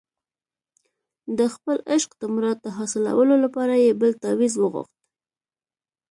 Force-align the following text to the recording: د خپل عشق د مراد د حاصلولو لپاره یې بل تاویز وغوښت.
د 1.37 1.39
خپل 1.53 1.77
عشق 1.93 2.11
د 2.21 2.23
مراد 2.33 2.57
د 2.63 2.67
حاصلولو 2.77 3.35
لپاره 3.43 3.73
یې 3.83 3.91
بل 4.01 4.11
تاویز 4.23 4.53
وغوښت. 4.57 4.95